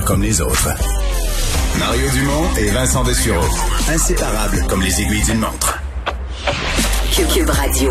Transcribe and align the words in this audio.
Pas 0.00 0.06
comme 0.06 0.22
les 0.22 0.40
autres. 0.40 0.68
Mario 1.78 2.08
Dumont 2.10 2.54
et 2.56 2.70
Vincent 2.70 3.04
Dessureau. 3.04 3.44
Inséparables 3.88 4.64
comme 4.66 4.80
les 4.80 5.00
aiguilles 5.00 5.24
d'une 5.24 5.40
montre. 5.40 5.78
Cube 7.34 7.50
Radio. 7.50 7.90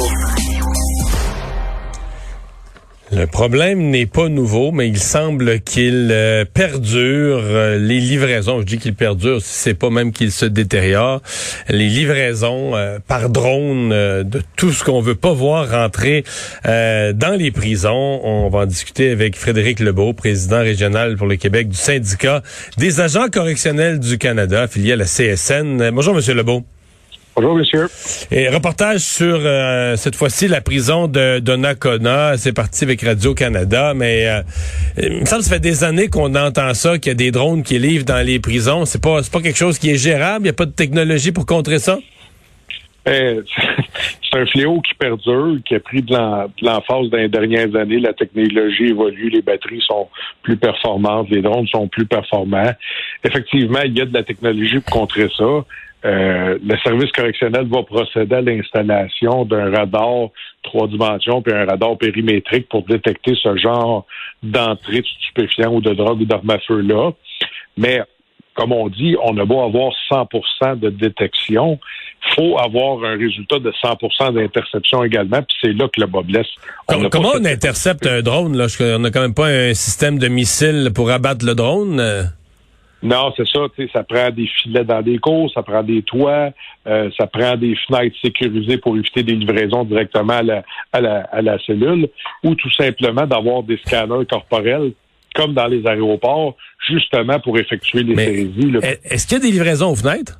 Le 3.11 3.25
problème 3.25 3.89
n'est 3.89 4.05
pas 4.05 4.29
nouveau, 4.29 4.71
mais 4.71 4.87
il 4.87 4.99
semble 4.99 5.61
qu'il 5.61 6.09
euh, 6.11 6.45
perdure. 6.45 7.39
Euh, 7.41 7.79
les 7.79 7.99
livraisons, 7.99 8.61
je 8.61 8.65
dis 8.65 8.77
qu'il 8.77 8.93
perdure, 8.93 9.41
c'est 9.41 9.73
pas 9.73 9.89
même 9.89 10.11
qu'il 10.11 10.31
se 10.31 10.45
détériore. 10.45 11.23
Les 11.69 11.87
livraisons 11.87 12.75
euh, 12.75 12.99
par 12.99 13.29
drone 13.29 13.89
de 13.89 14.41
tout 14.55 14.71
ce 14.71 14.83
qu'on 14.83 15.01
veut 15.01 15.15
pas 15.15 15.33
voir 15.33 15.71
rentrer 15.71 16.23
dans 16.65 17.35
les 17.37 17.49
prisons. 17.49 18.21
On 18.23 18.49
va 18.49 18.59
en 18.59 18.65
discuter 18.67 19.09
avec 19.09 19.35
Frédéric 19.35 19.79
Lebeau, 19.79 20.13
président 20.13 20.59
régional 20.59 21.17
pour 21.17 21.25
le 21.25 21.35
Québec 21.35 21.69
du 21.69 21.77
syndicat 21.77 22.43
des 22.77 23.01
agents 23.01 23.29
correctionnels 23.31 23.99
du 23.99 24.19
Canada, 24.19 24.63
affilié 24.63 24.93
à 24.93 24.95
la 24.97 25.05
CSN. 25.05 25.89
Bonjour, 25.91 26.13
Monsieur 26.13 26.35
Lebeau. 26.35 26.63
Bonjour, 27.35 27.55
monsieur. 27.55 27.87
Et 28.31 28.49
reportage 28.49 28.99
sur, 28.99 29.39
euh, 29.39 29.95
cette 29.95 30.15
fois-ci, 30.15 30.47
la 30.47 30.61
prison 30.61 31.07
de 31.07 31.39
Donnacona. 31.39 32.37
C'est 32.37 32.53
parti 32.53 32.83
avec 32.83 33.01
Radio-Canada, 33.01 33.93
mais 33.95 34.27
euh, 34.27 34.41
il 34.97 35.21
me 35.21 35.25
semble 35.25 35.41
que 35.41 35.47
ça 35.47 35.53
fait 35.55 35.59
des 35.59 35.83
années 35.83 36.09
qu'on 36.09 36.35
entend 36.35 36.73
ça, 36.73 36.97
qu'il 36.97 37.11
y 37.11 37.13
a 37.13 37.15
des 37.15 37.31
drones 37.31 37.63
qui 37.63 37.79
livrent 37.79 38.05
dans 38.05 38.25
les 38.25 38.39
prisons. 38.39 38.85
C'est 38.85 39.01
pas, 39.01 39.21
pas 39.31 39.41
quelque 39.41 39.57
chose 39.57 39.79
qui 39.79 39.91
est 39.91 39.97
gérable? 39.97 40.41
Il 40.41 40.43
n'y 40.43 40.49
a 40.49 40.53
pas 40.53 40.65
de 40.65 40.71
technologie 40.71 41.31
pour 41.31 41.45
contrer 41.45 41.79
ça? 41.79 41.99
Eh, 43.05 43.39
c'est 44.31 44.39
un 44.39 44.45
fléau 44.45 44.81
qui 44.81 44.93
perdure, 44.95 45.57
qui 45.65 45.75
a 45.75 45.79
pris 45.79 46.01
de 46.01 46.13
l'emphase 46.61 47.09
dans 47.09 47.17
les 47.17 47.29
dernières 47.29 47.73
années. 47.75 47.99
La 47.99 48.13
technologie 48.13 48.87
évolue, 48.87 49.29
les 49.29 49.41
batteries 49.41 49.81
sont 49.87 50.09
plus 50.43 50.57
performantes, 50.57 51.29
les 51.29 51.41
drones 51.41 51.67
sont 51.67 51.87
plus 51.87 52.05
performants. 52.05 52.73
Effectivement, 53.23 53.79
il 53.85 53.97
y 53.97 54.01
a 54.01 54.05
de 54.05 54.13
la 54.13 54.23
technologie 54.23 54.79
pour 54.79 54.91
contrer 54.91 55.29
ça. 55.37 55.65
Euh, 56.05 56.57
le 56.63 56.77
service 56.77 57.11
correctionnel 57.11 57.67
va 57.67 57.83
procéder 57.83 58.35
à 58.35 58.41
l'installation 58.41 59.43
d'un 59.43 59.69
radar 59.69 60.29
trois 60.63 60.87
dimensions 60.87 61.41
puis 61.41 61.53
un 61.53 61.65
radar 61.65 61.97
périmétrique 61.97 62.69
pour 62.69 62.83
détecter 62.83 63.33
ce 63.41 63.57
genre 63.57 64.05
d'entrée 64.41 65.01
de 65.01 65.05
stupéfiants 65.05 65.73
ou 65.73 65.81
de 65.81 65.93
drogue 65.93 66.21
ou 66.21 66.25
d'armes 66.25 66.51
à 66.51 66.59
feu 66.59 66.79
là. 66.79 67.11
Mais 67.75 68.01
comme 68.55 68.71
on 68.71 68.87
dit, 68.89 69.15
on 69.23 69.37
a 69.37 69.45
beau 69.45 69.61
avoir 69.61 69.93
100% 70.11 70.79
de 70.79 70.89
détection, 70.89 71.79
faut 72.35 72.57
avoir 72.59 73.03
un 73.05 73.17
résultat 73.17 73.59
de 73.59 73.71
100% 73.71 74.33
d'interception 74.33 75.03
également, 75.03 75.41
puis 75.41 75.55
c'est 75.61 75.73
là 75.73 75.87
que 75.87 76.01
le 76.01 76.07
bas 76.07 76.21
blesse. 76.21 76.47
comment 77.09 77.31
on 77.35 77.45
intercepte 77.45 78.05
un 78.05 78.21
drone 78.21 78.57
là? 78.57 78.67
On 78.95 78.99
n'a 78.99 79.11
quand 79.11 79.21
même 79.21 79.33
pas 79.33 79.47
un 79.47 79.73
système 79.73 80.17
de 80.19 80.27
missile 80.27 80.91
pour 80.93 81.09
abattre 81.09 81.45
le 81.45 81.55
drone? 81.55 82.01
Non, 83.01 83.33
c'est 83.37 83.47
ça. 83.47 83.61
Ça 83.93 84.03
prend 84.03 84.29
des 84.29 84.47
filets 84.47 84.83
dans 84.83 85.01
des 85.01 85.19
cours, 85.19 85.49
ça 85.53 85.63
prend 85.63 85.83
des 85.83 86.01
toits, 86.01 86.49
euh, 86.87 87.09
ça 87.17 87.27
prend 87.27 87.55
des 87.55 87.75
fenêtres 87.87 88.17
sécurisées 88.21 88.77
pour 88.77 88.97
éviter 88.97 89.23
des 89.23 89.35
livraisons 89.35 89.85
directement 89.85 90.33
à 90.33 90.43
la, 90.43 90.63
à 90.91 90.99
la, 90.99 91.19
à 91.31 91.41
la 91.41 91.57
cellule, 91.59 92.09
ou 92.43 92.55
tout 92.55 92.71
simplement 92.73 93.25
d'avoir 93.25 93.63
des 93.63 93.77
scanners 93.85 94.25
corporels 94.29 94.91
comme 95.35 95.53
dans 95.53 95.67
les 95.67 95.85
aéroports, 95.85 96.57
justement 96.89 97.39
pour 97.39 97.57
effectuer 97.57 98.03
les 98.03 98.15
saisies. 98.15 98.73
Est-ce 99.03 99.27
qu'il 99.27 99.37
y 99.37 99.41
a 99.41 99.43
des 99.43 99.51
livraisons 99.51 99.91
aux 99.91 99.95
fenêtres? 99.95 100.39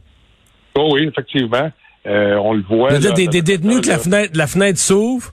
Oh 0.76 0.90
oui, 0.94 1.04
effectivement. 1.08 1.72
Euh, 2.08 2.36
on 2.38 2.54
le 2.54 2.64
voit. 2.64 2.92
Là, 2.92 3.12
des, 3.12 3.28
des, 3.28 3.42
détenus 3.42 3.82
que 3.82 3.88
la 3.88 4.00
fenêtre, 4.00 4.32
la 4.34 4.48
fenêtre 4.48 4.80
s'ouvre, 4.80 5.32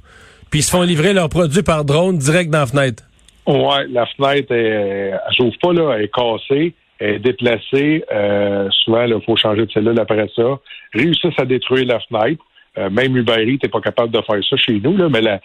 puis 0.50 0.60
ils 0.60 0.62
se 0.62 0.70
font 0.70 0.82
livrer 0.82 1.14
leurs 1.14 1.28
produits 1.28 1.62
par 1.62 1.84
drone 1.84 2.18
direct 2.18 2.50
dans 2.50 2.60
la 2.60 2.66
fenêtre. 2.66 3.04
Oui, 3.46 3.76
la 3.90 4.06
fenêtre, 4.06 4.52
elle, 4.52 5.18
elle 5.26 5.34
s'ouvre 5.36 5.56
pas, 5.62 5.72
là, 5.72 5.94
elle 5.96 6.04
est 6.04 6.12
cassée 6.12 6.74
est. 7.00 8.04
Euh, 8.12 8.68
souvent, 8.84 9.04
il 9.04 9.20
faut 9.24 9.36
changer 9.36 9.66
de 9.66 9.70
cellule 9.70 9.98
après 9.98 10.28
ça. 10.34 10.58
Réussissent 10.94 11.38
à 11.38 11.44
détruire 11.44 11.86
la 11.86 12.00
fenêtre. 12.00 12.42
Euh, 12.78 12.90
même 12.90 13.16
Uber 13.16 13.42
Eats 13.42 13.58
n'est 13.62 13.70
pas 13.70 13.80
capable 13.80 14.12
de 14.12 14.20
faire 14.20 14.36
ça 14.48 14.56
chez 14.56 14.78
nous, 14.80 14.96
là, 14.98 15.08
mais 15.08 15.22
la, 15.22 15.40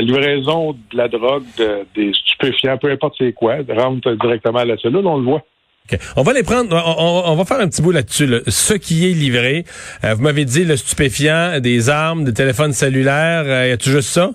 livraison 0.00 0.72
de 0.72 0.96
la 0.96 1.08
drogue, 1.08 1.44
des 1.94 2.12
stupéfiants, 2.12 2.76
peu 2.76 2.90
importe 2.90 3.14
c'est 3.16 3.32
quoi, 3.32 3.56
rentre 3.70 4.12
directement 4.12 4.58
à 4.58 4.64
la 4.66 4.76
cellule, 4.76 5.06
on 5.06 5.16
le 5.16 5.24
voit. 5.24 5.42
On 6.16 6.22
va 6.22 6.32
les 6.32 6.42
prendre, 6.42 6.74
on, 6.98 7.34
va 7.36 7.44
faire 7.44 7.60
un 7.60 7.68
petit 7.68 7.82
bout 7.82 7.90
là-dessus. 7.90 8.28
Ce 8.48 8.72
qui 8.74 9.10
est 9.10 9.14
livré, 9.14 9.64
euh, 10.02 10.14
vous 10.14 10.22
m'avez 10.22 10.46
dit 10.46 10.64
le 10.64 10.76
stupéfiant, 10.76 11.60
des 11.60 11.90
armes, 11.90 12.24
des 12.24 12.32
téléphones 12.32 12.72
cellulaires, 12.72 13.66
y 13.66 13.70
a-tu 13.70 13.90
juste 13.90 14.08
ça? 14.08 14.30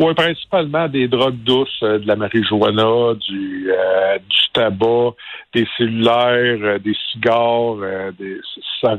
Oui, 0.00 0.14
principalement 0.14 0.88
des 0.88 1.08
drogues 1.08 1.42
douces, 1.44 1.68
euh, 1.82 1.98
de 1.98 2.06
la 2.08 2.16
marijuana, 2.16 3.14
du, 3.28 3.70
euh, 3.70 4.18
du 4.18 4.38
tabac, 4.54 5.14
des 5.54 5.66
cellulaires, 5.76 6.58
euh, 6.62 6.78
des 6.78 6.96
cigares, 7.12 7.76
des, 8.18 8.38
ça, 8.80 8.98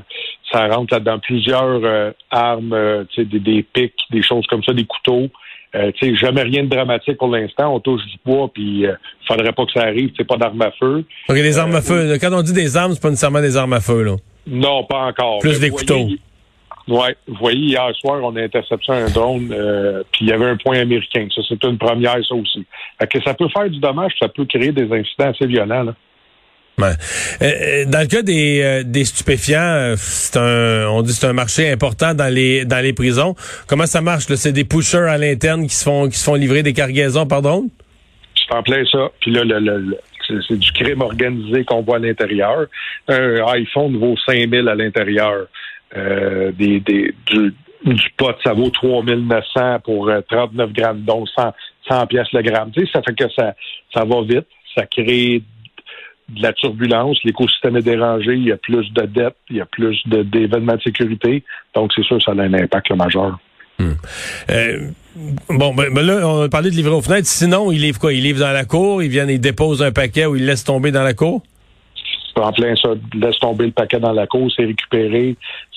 ça 0.51 0.67
rentre 0.67 0.93
là-dedans 0.93 1.19
plusieurs 1.19 2.13
armes, 2.29 3.05
des, 3.17 3.39
des 3.39 3.63
pics, 3.63 3.99
des 4.11 4.21
choses 4.21 4.45
comme 4.47 4.63
ça, 4.63 4.73
des 4.73 4.85
couteaux. 4.85 5.29
Euh, 5.73 5.91
jamais 6.19 6.41
rien 6.43 6.63
de 6.63 6.69
dramatique 6.69 7.17
pour 7.17 7.29
l'instant. 7.29 7.73
On 7.73 7.79
touche 7.79 8.01
du 8.05 8.17
bois, 8.25 8.49
puis 8.53 8.85
euh, 8.85 8.93
faudrait 9.27 9.53
pas 9.53 9.65
que 9.65 9.71
ça 9.71 9.83
arrive. 9.83 10.11
C'est 10.17 10.27
pas 10.27 10.35
d'armes 10.35 10.61
à 10.61 10.71
feu. 10.71 11.05
OK, 11.29 11.35
des 11.35 11.57
armes 11.57 11.75
à 11.75 11.81
feu. 11.81 12.17
Quand 12.19 12.33
on 12.33 12.41
dit 12.41 12.53
des 12.53 12.75
armes, 12.75 12.93
c'est 12.93 13.01
pas 13.01 13.09
nécessairement 13.09 13.41
des 13.41 13.55
armes 13.55 13.73
à 13.73 13.79
feu, 13.79 14.03
là. 14.03 14.15
Non, 14.47 14.83
pas 14.83 15.05
encore. 15.05 15.39
Plus 15.39 15.59
des 15.59 15.69
couteaux. 15.69 16.07
Oui, 16.91 17.07
vous 17.25 17.35
voyez, 17.39 17.67
hier 17.67 17.89
soir, 18.01 18.19
on 18.21 18.35
a 18.35 18.41
intercepté 18.41 18.91
un 18.91 19.09
drone, 19.09 19.49
euh, 19.53 20.03
puis 20.11 20.25
il 20.25 20.27
y 20.27 20.33
avait 20.33 20.47
un 20.47 20.57
point 20.57 20.77
américain. 20.77 21.25
Ça, 21.33 21.41
c'est 21.47 21.63
une 21.63 21.77
première, 21.77 22.17
ça 22.27 22.35
aussi. 22.35 22.65
que 22.99 23.23
ça 23.23 23.33
peut 23.33 23.47
faire 23.47 23.69
du 23.69 23.79
dommage, 23.79 24.11
ça 24.19 24.27
peut 24.27 24.43
créer 24.43 24.73
des 24.73 24.91
incidents 24.91 25.29
assez 25.29 25.45
violents. 25.45 25.83
Là. 25.83 25.95
Ouais. 26.79 26.87
Euh, 27.41 27.45
euh, 27.45 27.85
dans 27.85 28.01
le 28.01 28.07
cas 28.07 28.23
des, 28.23 28.83
des 28.83 29.05
stupéfiants, 29.05 29.93
c'est 29.95 30.37
un, 30.37 30.89
on 30.89 31.01
dit 31.01 31.13
c'est 31.13 31.27
un 31.27 31.33
marché 31.33 31.71
important 31.71 32.13
dans 32.13 32.33
les 32.33 32.65
dans 32.65 32.83
les 32.83 32.91
prisons. 32.91 33.35
Comment 33.67 33.85
ça 33.85 34.01
marche 34.01 34.25
C'est 34.25 34.51
des 34.51 34.65
pushers 34.65 35.07
à 35.07 35.17
l'interne 35.17 35.67
qui 35.67 35.75
se 35.75 35.85
font 35.85 36.09
qui 36.09 36.17
se 36.17 36.25
font 36.25 36.35
livrer 36.35 36.61
des 36.61 36.73
cargaisons 36.73 37.25
par 37.25 37.41
drone? 37.41 37.69
C'est 38.35 38.53
en 38.53 38.63
plein 38.63 38.83
ça. 38.91 39.11
Puis 39.21 39.31
là, 39.31 39.43
le, 39.45 39.97
c'est 40.47 40.57
du 40.57 40.71
crime 40.71 41.01
organisé 41.01 41.63
qu'on 41.65 41.81
voit 41.81 41.97
à 41.97 41.99
l'intérieur. 41.99 42.65
Un 43.07 43.45
iPhone 43.47 43.97
vaut 43.97 44.15
5000 44.25 44.67
à 44.67 44.75
l'intérieur. 44.75 45.47
Euh, 45.95 46.51
des, 46.53 46.79
des, 46.79 47.13
du, 47.27 47.53
du 47.85 48.09
pot, 48.17 48.35
ça 48.43 48.53
vaut 48.53 48.69
3900 48.69 49.79
pour 49.83 50.09
39 50.29 50.69
euh, 50.69 50.73
grammes, 50.73 51.01
donc 51.01 51.27
100, 51.35 51.53
100 51.89 52.07
pièces 52.07 52.31
le 52.33 52.41
gramme. 52.41 52.71
Tu 52.71 52.85
sais, 52.85 52.91
ça 52.93 53.01
fait 53.01 53.13
que 53.13 53.29
ça, 53.35 53.53
ça 53.93 54.05
va 54.05 54.21
vite, 54.21 54.47
ça 54.75 54.85
crée 54.85 55.43
de 56.29 56.41
la 56.41 56.53
turbulence, 56.53 57.17
l'écosystème 57.25 57.75
est 57.75 57.81
dérangé, 57.81 58.35
il 58.35 58.45
y 58.45 58.51
a 58.53 58.57
plus 58.57 58.89
de 58.93 59.01
dettes, 59.01 59.35
il 59.49 59.57
y 59.57 59.61
a 59.61 59.65
plus 59.65 60.01
d'événements 60.05 60.75
de, 60.75 60.81
sécurité, 60.81 61.43
donc 61.75 61.91
c'est 61.93 62.03
sûr 62.03 62.21
ça 62.21 62.31
a 62.31 62.35
un 62.35 62.53
impact 62.53 62.91
majeur. 62.91 63.37
Hmm. 63.79 63.93
Euh, 64.49 64.91
bon, 65.49 65.73
ben, 65.73 65.93
ben, 65.93 66.05
là, 66.05 66.25
on 66.25 66.43
a 66.43 66.49
parlé 66.49 66.69
de 66.69 66.75
livrer 66.75 66.93
aux 66.93 67.01
fenêtres. 67.01 67.27
Sinon, 67.27 67.71
il 67.71 67.81
livre 67.81 67.99
quoi? 67.99 68.13
Il 68.13 68.23
livre 68.23 68.39
dans 68.39 68.51
la 68.51 68.63
cour, 68.63 69.01
il 69.03 69.09
vient, 69.09 69.27
il 69.27 69.41
dépose 69.41 69.81
un 69.81 69.91
paquet 69.91 70.25
ou 70.25 70.35
il 70.35 70.45
laisse 70.45 70.63
tomber 70.63 70.91
dans 70.91 71.03
la 71.03 71.13
cour? 71.13 71.41
En 72.35 72.51
plein 72.51 72.75
ça, 72.75 72.89
laisse 73.13 73.39
tomber 73.39 73.65
le 73.65 73.71
paquet 73.71 73.99
dans 73.99 74.13
la 74.13 74.27
cour, 74.27 74.51
c'est 74.55 74.65
récupéré, 74.65 75.35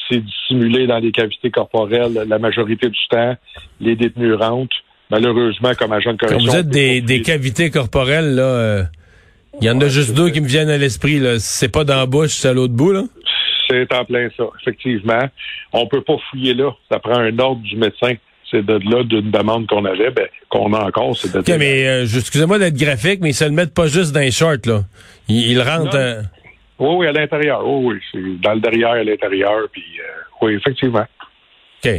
c'est 0.09 0.20
dissimulé 0.20 0.87
dans 0.87 0.98
les 0.98 1.12
cavités 1.12 1.50
corporelles 1.50 2.25
la 2.26 2.38
majorité 2.38 2.88
du 2.88 3.09
temps. 3.10 3.37
Les 3.81 3.97
détenus 3.97 4.34
rentrent. 4.34 4.76
Malheureusement, 5.10 5.72
comme 5.78 5.93
agent 5.93 6.12
de 6.12 6.19
correction... 6.19 6.47
Quand 6.47 6.53
vous 6.53 6.59
êtes 6.59 6.69
des, 6.69 7.00
des 7.00 7.22
cavités 7.22 7.70
corporelles, 7.70 8.34
là, 8.34 8.43
euh, 8.43 8.82
il 9.60 9.66
y 9.66 9.70
en 9.70 9.81
a 9.81 9.88
juste 9.88 10.14
deux 10.14 10.31
qui 10.31 10.41
me 10.41 10.47
viennent 10.47 10.70
à 10.70 10.78
l'esprit. 10.78 11.20
C'est 11.38 11.69
pas 11.69 11.84
dans 11.84 11.97
la 11.97 12.06
bouche, 12.06 12.31
c'est 12.31 12.48
à 12.48 12.53
l'autre 12.53 12.75
bout, 12.75 12.93
là? 12.93 13.04
C'est 13.69 13.93
en 13.94 14.04
plein 14.04 14.28
ça, 14.37 14.44
effectivement. 14.60 15.28
On 15.72 15.87
peut 15.87 16.03
pas 16.03 16.16
fouiller 16.31 16.54
là. 16.54 16.70
Ça 16.91 16.98
prend 16.98 17.19
un 17.19 17.38
ordre 17.38 17.62
du 17.62 17.76
médecin. 17.76 18.14
C'est 18.50 18.64
de 18.64 18.75
là 18.75 19.03
d'une 19.04 19.31
demande 19.31 19.66
qu'on 19.66 19.84
avait, 19.84 20.10
ben, 20.10 20.26
qu'on 20.48 20.72
a 20.75 20.84
encore. 20.84 21.16
C'est 21.16 21.34
OK, 21.34 21.48
mais 21.59 21.87
euh, 21.87 22.04
excusez-moi 22.04 22.59
d'être 22.59 22.76
graphique, 22.76 23.20
mais 23.22 23.31
ils 23.31 23.34
se 23.34 23.44
le 23.44 23.50
mettent 23.50 23.75
pas 23.75 23.87
juste 23.87 24.12
dans 24.12 24.20
les 24.20 24.31
shorts, 24.31 24.66
là. 24.66 24.82
Ils, 25.28 25.60
rentrent... 25.60 26.23
Oui, 26.84 26.96
oui, 26.98 27.06
à 27.06 27.12
l'intérieur. 27.12 27.66
Oui. 27.66 27.96
C'est 28.12 28.40
dans 28.42 28.52
le 28.52 28.60
derrière, 28.60 28.90
à 28.90 29.02
l'intérieur. 29.02 29.69
Puis, 29.72 29.84
euh, 30.00 30.22
oui, 30.42 30.54
effectivement. 30.54 31.06
OK. 31.84 31.90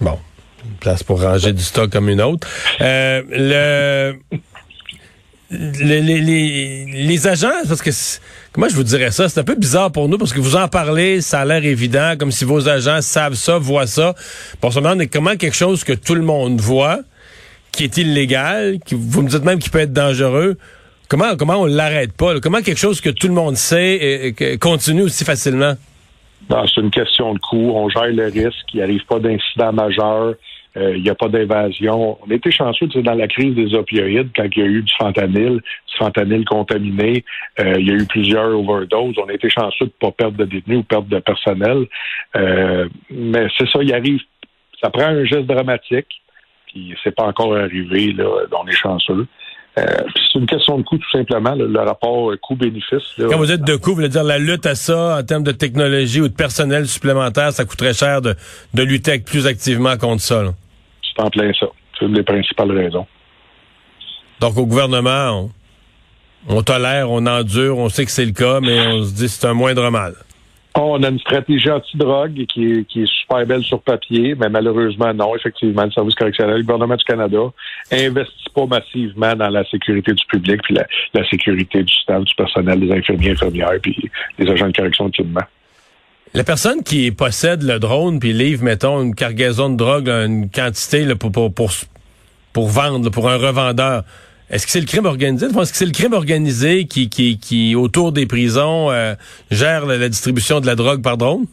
Bon. 0.00 0.18
place 0.80 1.02
pour 1.02 1.20
ranger 1.20 1.52
du 1.52 1.62
stock 1.62 1.90
comme 1.90 2.08
une 2.08 2.20
autre. 2.20 2.46
Euh, 2.80 3.22
le. 3.28 4.14
Les, 5.48 6.00
les, 6.00 6.86
les, 6.86 7.26
agents, 7.28 7.52
parce 7.68 7.80
que 7.80 7.90
comment 8.52 8.68
je 8.68 8.74
vous 8.74 8.82
dirais 8.82 9.12
ça, 9.12 9.28
c'est 9.28 9.38
un 9.38 9.44
peu 9.44 9.54
bizarre 9.54 9.92
pour 9.92 10.08
nous 10.08 10.18
parce 10.18 10.32
que 10.32 10.40
vous 10.40 10.56
en 10.56 10.66
parlez, 10.66 11.20
ça 11.20 11.42
a 11.42 11.44
l'air 11.44 11.64
évident, 11.64 12.14
comme 12.18 12.32
si 12.32 12.44
vos 12.44 12.68
agents 12.68 13.00
savent 13.00 13.34
ça, 13.34 13.56
voient 13.56 13.86
ça. 13.86 14.16
Pour 14.60 14.72
se 14.72 14.80
demander 14.80 15.06
comment 15.06 15.36
quelque 15.36 15.54
chose 15.54 15.84
que 15.84 15.92
tout 15.92 16.16
le 16.16 16.22
monde 16.22 16.60
voit, 16.60 16.98
qui 17.70 17.84
est 17.84 17.96
illégal, 17.96 18.80
qui 18.84 18.96
vous 18.98 19.22
me 19.22 19.28
dites 19.28 19.44
même 19.44 19.60
qu'il 19.60 19.70
peut 19.70 19.78
être 19.78 19.92
dangereux, 19.92 20.58
Comment, 21.08 21.36
comment 21.36 21.60
on 21.60 21.66
l'arrête 21.66 22.16
pas? 22.16 22.40
Comment 22.40 22.62
quelque 22.62 22.78
chose 22.78 23.00
que 23.00 23.10
tout 23.10 23.28
le 23.28 23.34
monde 23.34 23.56
sait 23.56 24.34
continue 24.60 25.02
aussi 25.02 25.24
facilement? 25.24 25.74
C'est 26.48 26.80
une 26.80 26.90
question 26.90 27.34
de 27.34 27.38
coût. 27.38 27.72
On 27.74 27.88
gère 27.88 28.12
le 28.12 28.26
risque. 28.26 28.66
Il 28.72 28.76
n'y 28.76 28.82
arrive 28.82 29.04
pas 29.06 29.18
d'incident 29.18 29.72
majeur. 29.72 30.34
il 30.76 31.02
n'y 31.02 31.10
a 31.10 31.14
pas 31.14 31.28
d'invasion. 31.28 32.18
On 32.24 32.30
était 32.30 32.50
chanceux 32.50 32.86
dans 32.88 33.14
la 33.14 33.28
crise 33.28 33.54
des 33.54 33.74
opioïdes, 33.74 34.30
quand 34.34 34.46
il 34.54 34.58
y 34.58 34.62
a 34.62 34.66
eu 34.66 34.82
du 34.82 34.92
fentanyl, 34.98 35.56
du 35.56 35.96
fentanyl 35.98 36.44
contaminé, 36.44 37.24
il 37.58 37.86
y 37.86 37.90
a 37.90 37.94
eu 37.94 38.06
plusieurs 38.06 38.58
overdoses. 38.58 39.16
On 39.18 39.28
été 39.28 39.48
chanceux 39.48 39.86
de 39.86 39.92
ne 40.02 40.08
pas 40.08 40.12
perdre 40.12 40.36
de 40.38 40.44
détenus 40.44 40.78
ou 40.78 40.82
perdre 40.82 41.08
de 41.08 41.18
personnel. 41.18 41.86
mais 42.34 43.46
c'est 43.56 43.68
ça, 43.68 43.78
il 43.82 43.92
arrive. 43.94 44.20
Ça 44.82 44.90
prend 44.90 45.06
un 45.06 45.24
geste 45.24 45.46
dramatique, 45.46 46.08
puis 46.66 46.94
c'est 47.02 47.14
pas 47.14 47.24
encore 47.24 47.56
arrivé, 47.56 48.12
là, 48.12 48.24
on 48.60 48.66
est 48.66 48.72
chanceux. 48.72 49.26
Euh, 49.78 49.84
c'est 50.14 50.38
une 50.38 50.46
question 50.46 50.78
de 50.78 50.82
coût, 50.82 50.96
tout 50.96 51.10
simplement, 51.10 51.54
le, 51.54 51.78
rapport 51.80 52.32
coût-bénéfice. 52.40 53.02
Quand 53.18 53.36
vous 53.36 53.52
êtes 53.52 53.62
de 53.62 53.76
coût, 53.76 53.90
vous 53.90 53.96
voulez 53.96 54.08
dire 54.08 54.24
la 54.24 54.38
lutte 54.38 54.64
à 54.64 54.74
ça 54.74 55.18
en 55.18 55.22
termes 55.22 55.42
de 55.42 55.52
technologie 55.52 56.22
ou 56.22 56.28
de 56.28 56.34
personnel 56.34 56.86
supplémentaire, 56.86 57.52
ça 57.52 57.64
coûterait 57.66 57.92
cher 57.92 58.22
de, 58.22 58.34
de 58.72 58.82
lutter 58.82 59.18
plus 59.18 59.46
activement 59.46 59.96
contre 59.98 60.22
ça. 60.22 60.42
C'est 61.02 61.22
en 61.22 61.28
plein 61.28 61.52
ça. 61.58 61.66
C'est 61.98 62.06
une 62.06 62.14
des 62.14 62.22
principales 62.22 62.72
raisons. 62.72 63.06
Donc, 64.40 64.56
au 64.56 64.66
gouvernement, 64.66 65.50
on, 66.48 66.56
on 66.56 66.62
tolère, 66.62 67.10
on 67.10 67.26
endure, 67.26 67.78
on 67.78 67.88
sait 67.88 68.04
que 68.06 68.10
c'est 68.10 68.26
le 68.26 68.32
cas, 68.32 68.60
mais 68.60 68.80
on 68.80 69.02
se 69.04 69.14
dit 69.14 69.24
que 69.24 69.30
c'est 69.30 69.46
un 69.46 69.54
moindre 69.54 69.90
mal. 69.90 70.14
On 70.78 71.02
a 71.02 71.08
une 71.08 71.18
stratégie 71.18 71.70
anti-drogue 71.70 72.44
qui 72.52 72.64
est, 72.64 73.06
super 73.06 73.46
belle 73.46 73.62
sur 73.62 73.80
papier, 73.80 74.34
mais 74.34 74.50
malheureusement, 74.50 75.12
non, 75.14 75.34
effectivement, 75.34 75.84
le 75.84 75.90
service 75.90 76.14
correctionnel, 76.14 76.58
le 76.58 76.62
gouvernement 76.62 76.96
du 76.96 77.04
Canada 77.04 77.38
investit 77.90 78.50
pas 78.54 78.66
massivement 78.66 79.34
dans 79.34 79.48
la 79.48 79.64
sécurité 79.64 80.12
du 80.12 80.24
public, 80.26 80.60
puis 80.62 80.76
la, 81.14 81.30
sécurité 81.30 81.82
du 81.82 81.92
staff, 81.94 82.22
du 82.24 82.34
personnel, 82.34 82.80
des 82.80 82.92
infirmiers, 82.92 83.30
infirmières, 83.30 83.80
puis 83.82 84.10
des 84.38 84.50
agents 84.50 84.68
de 84.68 84.76
correction 84.76 85.08
de 85.08 85.14
La 86.34 86.44
personne 86.44 86.82
qui 86.82 87.10
possède 87.10 87.62
le 87.62 87.78
drone 87.78 88.20
puis 88.20 88.34
livre, 88.34 88.62
mettons, 88.62 89.02
une 89.02 89.14
cargaison 89.14 89.70
de 89.70 89.76
drogue, 89.76 90.08
une 90.08 90.50
quantité 90.50 91.06
pour, 91.14 91.32
pour, 91.32 91.54
pour, 91.54 91.70
pour 92.52 92.68
vendre, 92.68 93.08
pour 93.10 93.30
un 93.30 93.38
revendeur, 93.38 94.02
est-ce 94.50 94.66
que 94.66 94.72
c'est 94.72 94.80
le 94.80 94.86
crime 94.86 95.06
organisé? 95.06 95.46
Est-ce 95.46 95.72
que 95.72 95.78
c'est 95.78 95.86
le 95.86 95.92
crime 95.92 96.12
organisé 96.12 96.86
qui, 96.86 97.08
qui, 97.08 97.38
qui 97.38 97.74
autour 97.74 98.12
des 98.12 98.26
prisons, 98.26 98.90
euh, 98.90 99.14
gère 99.50 99.86
la, 99.86 100.08
distribution 100.08 100.60
de 100.60 100.66
la 100.66 100.76
drogue 100.76 101.02
par 101.02 101.16
drone? 101.16 101.46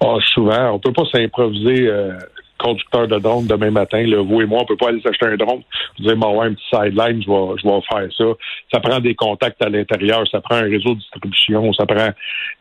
Oh, 0.00 0.18
souvent. 0.34 0.72
On 0.72 0.78
peut 0.78 0.92
pas 0.92 1.04
s'improviser 1.10 1.88
euh, 1.88 2.12
conducteur 2.58 3.08
de 3.08 3.18
drone 3.18 3.46
demain 3.46 3.70
matin. 3.70 4.02
Là, 4.06 4.22
vous 4.22 4.40
et 4.40 4.46
moi, 4.46 4.60
on 4.62 4.66
peut 4.66 4.76
pas 4.76 4.88
aller 4.88 5.00
s'acheter 5.00 5.26
un 5.26 5.36
drone. 5.36 5.62
Vous 5.98 6.04
dire, 6.04 6.16
bon, 6.16 6.38
ouais, 6.38 6.46
un 6.46 6.54
petit 6.54 6.64
sideline, 6.70 7.22
je 7.22 7.28
vais, 7.28 7.60
je 7.60 7.68
vais 7.68 7.80
faire 7.90 8.08
ça. 8.16 8.24
Ça 8.72 8.80
prend 8.80 9.00
des 9.00 9.14
contacts 9.14 9.60
à 9.62 9.68
l'intérieur, 9.68 10.24
ça 10.30 10.40
prend 10.40 10.56
un 10.56 10.68
réseau 10.68 10.94
de 10.94 11.00
distribution, 11.00 11.72
ça 11.72 11.86
prend... 11.86 12.10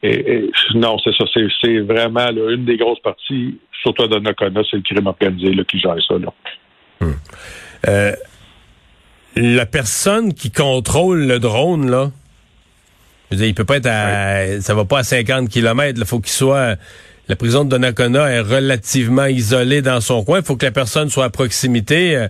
Et, 0.01 0.49
non, 0.73 0.97
c'est 1.03 1.13
ça. 1.15 1.25
C'est 1.61 1.79
vraiment 1.79 2.31
là, 2.31 2.51
une 2.51 2.65
des 2.65 2.77
grosses 2.77 3.01
parties, 3.01 3.59
surtout 3.83 4.03
à 4.03 4.07
Donnacona, 4.07 4.61
c'est 4.69 4.77
le 4.77 4.83
crime 4.83 5.07
organisé 5.07 5.53
là, 5.53 5.63
qui 5.63 5.79
gère 5.79 5.97
ça. 6.07 6.15
Là. 6.17 6.33
Hmm. 6.99 7.13
Euh, 7.87 8.11
la 9.35 9.65
personne 9.65 10.33
qui 10.33 10.51
contrôle 10.51 11.25
le 11.25 11.39
drone, 11.39 11.89
là, 11.89 12.11
je 13.29 13.35
veux 13.35 13.41
dire, 13.41 13.47
il 13.47 13.55
peut 13.55 13.65
pas 13.65 13.77
être 13.77 13.87
à, 13.87 14.61
ça 14.61 14.73
va 14.73 14.85
pas 14.85 14.99
à 14.99 15.03
50 15.03 15.49
km, 15.49 15.99
il 15.99 16.05
faut 16.05 16.19
qu'il 16.19 16.31
soit, 16.31 16.75
la 17.27 17.35
prison 17.35 17.63
de 17.65 17.69
Donnacona 17.69 18.29
est 18.29 18.41
relativement 18.41 19.25
isolée 19.25 19.81
dans 19.81 19.99
son 19.99 20.23
coin, 20.23 20.39
il 20.39 20.45
faut 20.45 20.55
que 20.55 20.65
la 20.65 20.71
personne 20.71 21.09
soit 21.09 21.25
à 21.25 21.29
proximité. 21.29 22.15
Euh, 22.15 22.27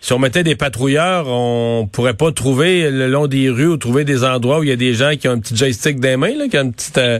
si 0.00 0.12
on 0.12 0.18
mettait 0.18 0.44
des 0.44 0.54
patrouilleurs, 0.54 1.26
on 1.28 1.88
pourrait 1.90 2.14
pas 2.14 2.30
trouver 2.30 2.90
le 2.90 3.08
long 3.08 3.26
des 3.26 3.50
rues 3.50 3.66
ou 3.66 3.76
trouver 3.76 4.04
des 4.04 4.24
endroits 4.24 4.60
où 4.60 4.62
il 4.62 4.68
y 4.68 4.72
a 4.72 4.76
des 4.76 4.94
gens 4.94 5.16
qui 5.16 5.26
ont 5.26 5.32
un 5.32 5.40
petit 5.40 5.56
joystick 5.56 5.98
dans 5.98 6.08
les 6.08 6.16
mains, 6.16 6.36
là, 6.36 6.48
qui 6.48 6.56
ont 6.58 6.62
une 6.62 6.72
petite, 6.72 6.98
euh, 6.98 7.18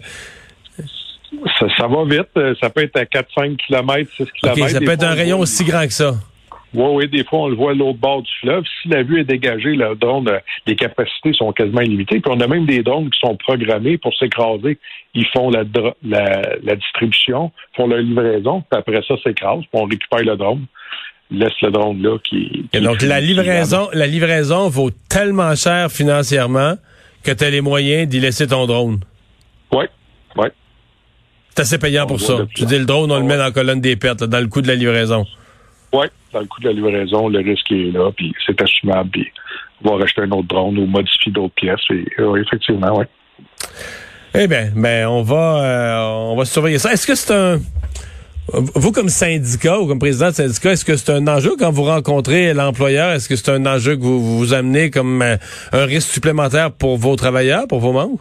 ça, 1.58 1.86
va 1.86 2.04
vite. 2.04 2.28
Euh, 2.36 2.54
ça 2.60 2.70
peut 2.70 2.82
être 2.82 2.96
à 2.96 3.04
4-5 3.04 3.56
km, 3.56 4.10
6 4.16 4.26
km. 4.40 4.68
ça 4.70 4.80
peut 4.80 4.90
être 4.90 5.04
un 5.04 5.14
rayon 5.14 5.40
aussi 5.40 5.64
grand 5.64 5.86
que 5.86 5.92
ça. 5.92 6.14
Oui, 6.76 6.90
oui, 6.92 7.08
des 7.08 7.24
fois, 7.24 7.38
on 7.40 7.48
le 7.48 7.56
voit 7.56 7.70
à 7.70 7.74
l'autre 7.74 7.98
bord 7.98 8.20
du 8.20 8.30
fleuve. 8.42 8.62
Si 8.82 8.88
la 8.88 9.02
vue 9.02 9.18
est 9.18 9.24
dégagée, 9.24 9.74
le 9.74 9.94
drone, 9.94 10.28
euh, 10.28 10.38
les 10.66 10.76
capacités 10.76 11.32
sont 11.32 11.50
quasiment 11.50 11.80
illimitées. 11.80 12.20
Puis 12.20 12.30
on 12.30 12.38
a 12.38 12.46
même 12.46 12.66
des 12.66 12.82
drones 12.82 13.08
qui 13.08 13.18
sont 13.18 13.34
programmés 13.36 13.96
pour 13.96 14.14
s'écraser. 14.14 14.78
Ils 15.14 15.26
font 15.28 15.48
la, 15.48 15.64
la, 16.02 16.76
distribution, 16.76 17.50
font 17.74 17.86
la 17.86 18.02
livraison, 18.02 18.62
puis 18.70 18.78
après 18.78 19.00
ça, 19.08 19.14
s'écrasent, 19.24 19.60
puis 19.60 19.70
on 19.72 19.84
récupère 19.84 20.20
le 20.20 20.36
drone 20.36 20.66
laisse 21.28 21.60
le 21.60 21.72
drone 21.72 22.00
là 22.02 22.18
qui. 22.22 22.66
Et 22.72 22.78
donc 22.78 23.02
la 23.02 23.20
livraison, 23.20 23.88
la 23.92 24.06
livraison 24.06 24.68
vaut 24.68 24.90
tellement 25.08 25.56
cher 25.56 25.90
financièrement 25.90 26.74
que 27.24 27.32
tu 27.32 27.42
as 27.42 27.50
les 27.50 27.62
moyens 27.62 28.06
d'y 28.06 28.20
laisser 28.20 28.46
ton 28.46 28.66
drone. 28.66 29.00
Oui, 29.72 29.86
oui. 30.36 30.46
C'est 31.50 31.62
assez 31.62 31.78
payant 31.78 32.06
pour 32.06 32.20
ça. 32.20 32.46
Tu 32.54 32.64
dis 32.64 32.78
le 32.78 32.84
drone, 32.84 33.10
on 33.10 33.18
le 33.18 33.24
met 33.24 33.36
dans 33.36 33.44
la 33.44 33.50
colonne 33.50 33.80
des 33.80 33.96
pertes, 33.96 34.22
dans 34.22 34.38
le 34.38 34.46
coût 34.46 34.62
de 34.62 34.68
la 34.68 34.76
livraison. 34.76 35.26
Oui, 35.92 36.06
dans 36.32 36.40
le 36.40 36.46
coût 36.46 36.60
de 36.60 36.68
la 36.68 36.72
livraison, 36.74 37.28
le 37.28 37.38
risque 37.38 37.70
est 37.70 37.92
là, 37.92 38.10
puis 38.14 38.34
c'est 38.44 38.60
assumable, 38.60 39.10
puis 39.10 39.26
on 39.84 39.90
va 39.90 40.02
racheter 40.02 40.22
un 40.22 40.30
autre 40.30 40.48
drone 40.48 40.78
ou 40.78 40.86
modifier 40.86 41.32
d'autres 41.32 41.54
pièces. 41.54 41.80
Oui, 41.88 42.40
effectivement, 42.40 42.98
oui. 42.98 43.04
Eh 44.34 44.46
bien, 44.46 44.70
ben, 44.74 45.06
on 45.06 45.22
va, 45.22 45.62
euh, 45.62 46.32
on 46.32 46.36
va 46.36 46.44
surveiller 46.44 46.78
ça. 46.78 46.92
Est-ce 46.92 47.06
que 47.06 47.14
c'est 47.14 47.32
un, 47.32 47.58
vous 48.52 48.92
comme 48.92 49.08
syndicat 49.08 49.80
ou 49.80 49.86
comme 49.86 49.98
président 49.98 50.28
de 50.28 50.34
syndicat, 50.34 50.72
est-ce 50.72 50.84
que 50.84 50.96
c'est 50.96 51.12
un 51.12 51.26
enjeu 51.26 51.56
quand 51.58 51.70
vous 51.70 51.82
rencontrez 51.82 52.54
l'employeur? 52.54 53.12
Est-ce 53.12 53.28
que 53.28 53.36
c'est 53.36 53.50
un 53.50 53.66
enjeu 53.66 53.96
que 53.96 54.02
vous 54.02 54.38
vous 54.38 54.54
amenez 54.54 54.90
comme 54.90 55.20
euh, 55.22 55.36
un 55.72 55.84
risque 55.84 56.10
supplémentaire 56.10 56.70
pour 56.70 56.96
vos 56.96 57.16
travailleurs, 57.16 57.66
pour 57.66 57.80
vos 57.80 57.92
membres? 57.92 58.18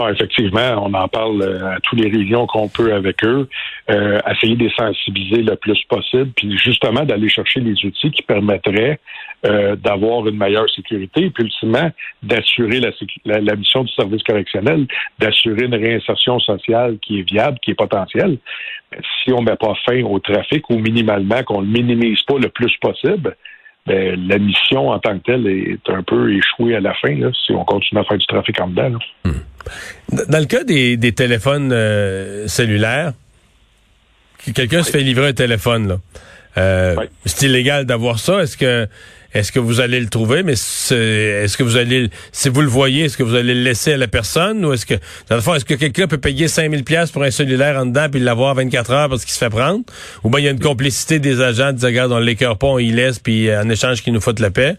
Ah, 0.00 0.12
effectivement, 0.12 0.84
on 0.84 0.94
en 0.94 1.08
parle 1.08 1.42
euh, 1.42 1.72
à 1.72 1.80
tous 1.80 1.96
les 1.96 2.08
réunions 2.08 2.46
qu'on 2.46 2.68
peut 2.68 2.92
avec 2.92 3.24
eux, 3.24 3.48
euh, 3.90 4.20
essayer 4.30 4.54
de 4.54 4.62
les 4.62 4.70
sensibiliser 4.70 5.42
le 5.42 5.56
plus 5.56 5.82
possible, 5.88 6.30
puis 6.36 6.56
justement 6.56 7.04
d'aller 7.04 7.28
chercher 7.28 7.58
les 7.58 7.72
outils 7.84 8.12
qui 8.12 8.22
permettraient 8.22 9.00
euh, 9.44 9.74
d'avoir 9.74 10.28
une 10.28 10.36
meilleure 10.36 10.70
sécurité, 10.70 11.30
puis 11.30 11.44
ultimement 11.44 11.90
d'assurer 12.22 12.78
la, 12.78 13.40
la, 13.40 13.56
mission 13.56 13.82
du 13.82 13.92
service 13.94 14.22
correctionnel, 14.22 14.86
d'assurer 15.18 15.64
une 15.64 15.74
réinsertion 15.74 16.38
sociale 16.38 16.98
qui 17.02 17.18
est 17.18 17.28
viable, 17.28 17.58
qui 17.60 17.72
est 17.72 17.74
potentielle. 17.74 18.38
Si 19.24 19.32
on 19.32 19.42
met 19.42 19.56
pas 19.56 19.74
fin 19.84 20.00
au 20.04 20.20
trafic 20.20 20.70
ou 20.70 20.78
minimalement 20.78 21.42
qu'on 21.42 21.60
le 21.60 21.66
minimise 21.66 22.22
pas 22.22 22.38
le 22.38 22.50
plus 22.50 22.76
possible, 22.80 23.36
ben, 23.88 24.28
la 24.28 24.38
mission 24.38 24.90
en 24.90 24.98
tant 24.98 25.18
que 25.18 25.24
telle 25.24 25.46
est 25.46 25.90
un 25.90 26.02
peu 26.02 26.32
échouée 26.32 26.76
à 26.76 26.80
la 26.80 26.94
fin, 26.94 27.16
si 27.44 27.52
on 27.52 27.64
continue 27.64 28.00
à 28.00 28.04
faire 28.04 28.18
du 28.18 28.26
trafic 28.26 28.60
en 28.60 28.68
dedans. 28.68 28.98
Hmm. 29.24 29.32
Dans 30.28 30.38
le 30.38 30.46
cas 30.46 30.64
des, 30.64 31.12
téléphones 31.12 31.72
euh, 31.72 32.46
cellulaires, 32.46 33.12
quelqu'un 34.54 34.82
se 34.82 34.90
fait 34.90 35.00
livrer 35.00 35.28
un 35.28 35.32
téléphone, 35.32 35.88
là. 35.88 35.96
Euh, 36.56 36.96
c'est 37.24 37.46
illégal 37.46 37.84
d'avoir 37.84 38.18
ça. 38.18 38.42
Est-ce 38.42 38.56
que 38.56 38.88
est-ce 39.34 39.52
que 39.52 39.58
vous 39.58 39.80
allez 39.80 40.00
le 40.00 40.08
trouver, 40.08 40.42
mais 40.42 40.52
est-ce 40.52 41.56
que 41.56 41.62
vous 41.62 41.76
allez, 41.76 42.08
si 42.32 42.48
vous 42.48 42.62
le 42.62 42.68
voyez, 42.68 43.04
est-ce 43.04 43.18
que 43.18 43.22
vous 43.22 43.34
allez 43.34 43.54
le 43.54 43.62
laisser 43.62 43.92
à 43.92 43.96
la 43.98 44.08
personne 44.08 44.64
ou 44.64 44.72
est-ce 44.72 44.86
que, 44.86 44.94
dans 45.28 45.36
le 45.36 45.42
fond, 45.42 45.54
est-ce 45.54 45.66
que 45.66 45.74
quelqu'un 45.74 46.06
peut 46.06 46.18
payer 46.18 46.48
5000 46.48 46.82
pièces 46.82 47.10
pour 47.10 47.22
un 47.22 47.30
cellulaire 47.30 47.78
en 47.78 47.86
dedans 47.86 48.06
puis 48.10 48.20
l'avoir 48.20 48.54
24 48.54 48.90
heures 48.90 49.08
parce 49.08 49.24
qu'il 49.24 49.34
se 49.34 49.38
fait 49.38 49.50
prendre? 49.50 49.84
Ou 50.24 50.30
bien 50.30 50.40
il 50.40 50.44
y 50.44 50.48
a 50.48 50.52
une 50.52 50.60
complicité 50.60 51.18
des 51.18 51.42
agents 51.42 51.72
de 51.72 51.78
dire, 51.78 51.88
regarde, 51.88 52.12
on 52.12 52.18
l'écœure 52.18 52.56
pas, 52.56 52.68
on 52.68 52.78
y 52.78 52.90
laisse 52.90 53.18
puis 53.18 53.48
euh, 53.48 53.62
en 53.62 53.68
échange 53.68 54.02
qu'ils 54.02 54.14
nous 54.14 54.20
foutent 54.20 54.40
la 54.40 54.50
paix? 54.50 54.76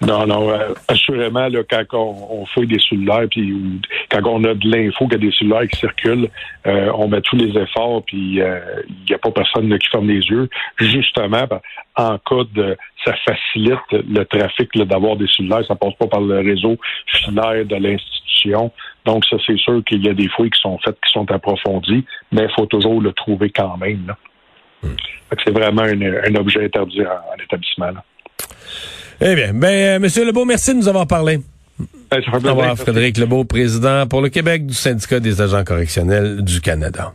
Non, 0.00 0.26
non, 0.26 0.50
euh, 0.50 0.74
assurément, 0.88 1.48
là, 1.48 1.60
quand 1.68 1.84
on, 1.92 2.42
on 2.42 2.46
fait 2.46 2.66
des 2.66 2.78
cellulaires, 2.80 3.26
puis 3.30 3.80
quand 4.12 4.26
on 4.26 4.44
a 4.44 4.54
de 4.54 4.68
l'info 4.68 5.06
qu'il 5.06 5.12
y 5.12 5.26
a 5.26 5.30
des 5.30 5.36
cellulaires 5.36 5.68
qui 5.68 5.78
circulent, 5.78 6.28
euh, 6.66 6.92
on 6.94 7.08
met 7.08 7.20
tous 7.22 7.36
les 7.36 7.58
efforts, 7.58 8.04
puis 8.04 8.36
il 8.36 9.04
n'y 9.08 9.14
a 9.14 9.18
pas 9.18 9.30
personne 9.30 9.76
qui 9.78 9.88
ferme 9.88 10.08
les 10.08 10.20
yeux. 10.20 10.48
Justement, 10.78 11.44
ben, 11.48 11.60
en 11.96 12.18
cas 12.18 12.44
de 12.54 12.76
ça 13.04 13.14
facilite 13.24 13.78
le 13.90 14.24
trafic 14.24 14.70
d'avoir 14.76 15.16
des 15.16 15.26
cellulaires, 15.28 15.64
ça 15.66 15.74
passe 15.74 15.94
pas 15.94 16.06
par 16.06 16.20
le 16.20 16.40
réseau 16.40 16.76
filaire 17.06 17.64
de 17.64 17.76
l'institution. 17.76 18.70
Donc 19.04 19.24
ça, 19.24 19.36
c'est 19.46 19.58
sûr 19.58 19.82
qu'il 19.84 20.04
y 20.04 20.08
a 20.08 20.14
des 20.14 20.28
fouilles 20.28 20.50
qui 20.50 20.60
sont 20.60 20.78
faites, 20.84 20.98
qui 21.04 21.12
sont 21.12 21.30
approfondies, 21.30 22.04
mais 22.30 22.42
il 22.44 22.50
faut 22.54 22.66
toujours 22.66 23.00
le 23.00 23.12
trouver 23.12 23.50
quand 23.50 23.76
même. 23.78 24.06
Là. 24.06 24.16
Hmm. 24.82 24.96
C'est 25.44 25.52
vraiment 25.52 25.82
un, 25.82 26.34
objet 26.34 26.64
interdit 26.64 27.02
en, 27.02 27.42
établissement. 27.42 27.88
Eh 29.20 29.34
bien, 29.34 29.54
ben, 29.54 29.68
euh, 29.68 29.98
Monsieur 29.98 30.26
Lebeau, 30.26 30.44
merci 30.44 30.72
de 30.72 30.78
nous 30.78 30.88
avoir 30.88 31.06
parlé. 31.06 31.38
Ça 32.12 32.76
fait 32.76 32.82
Frédéric 32.82 33.18
Lebeau, 33.18 33.44
président 33.44 34.06
pour 34.06 34.20
le 34.20 34.28
Québec 34.28 34.66
du 34.66 34.74
syndicat 34.74 35.20
des 35.20 35.40
agents 35.40 35.64
correctionnels 35.64 36.42
du 36.42 36.60
Canada. 36.60 37.14